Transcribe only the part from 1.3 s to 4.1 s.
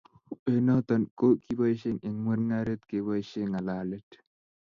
kibashie eng' mungaret keboishe ngalalet